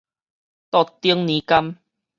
[0.71, 1.75] 桌頂拈柑